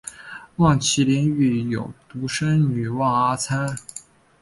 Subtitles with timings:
[0.55, 3.77] 望麒麟育有独生女望阿参。